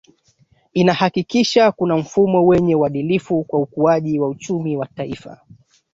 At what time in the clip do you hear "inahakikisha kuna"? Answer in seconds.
0.73-1.97